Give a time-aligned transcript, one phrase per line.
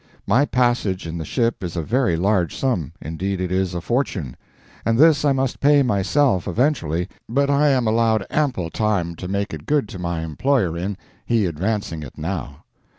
[0.25, 4.35] My passage in the ship is a very large sum indeed, it is a fortune
[4.83, 9.53] and this I must pay myself eventually, but I am allowed ample time to make
[9.53, 12.63] it good to my employer in, he advancing it now.